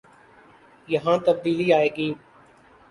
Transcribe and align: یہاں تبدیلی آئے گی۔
یہاں 0.87 1.17
تبدیلی 1.25 1.67
آئے 1.73 1.89
گی۔ 1.97 2.09